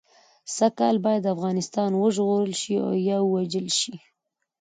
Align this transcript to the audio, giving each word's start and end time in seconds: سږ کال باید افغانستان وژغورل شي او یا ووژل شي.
سږ 0.55 0.71
کال 0.79 0.95
باید 1.05 1.31
افغانستان 1.35 1.91
وژغورل 2.01 2.53
شي 2.61 2.73
او 2.85 2.89
یا 3.07 3.17
ووژل 3.23 3.67
شي. 3.79 3.93